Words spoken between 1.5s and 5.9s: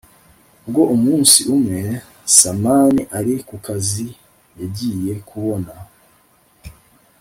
umwe samani ari kukazi yagiye kubona